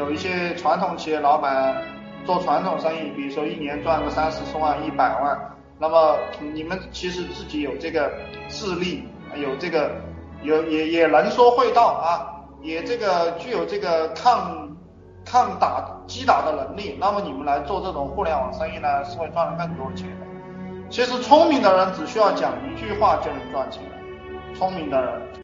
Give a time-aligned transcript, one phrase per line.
[0.00, 1.76] 有一些传统企业老板
[2.24, 5.38] 做传统生意，比如说一年赚个三四十万、一百万，
[5.78, 6.16] 那么
[6.54, 8.10] 你们其实自己有这个
[8.48, 9.04] 智力，
[9.36, 9.90] 有这个
[10.42, 14.74] 有也也能说会道啊，也这个具有这个抗
[15.22, 20.26] 抗打击打的能力，那么你们来做这种互联网生意呢，是会赚了更多钱的。
[20.88, 23.82] 其实聪明的人只需要讲一句话就能赚钱，
[24.54, 25.30] 聪明的人。